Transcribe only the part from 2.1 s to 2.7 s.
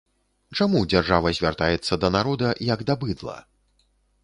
народа,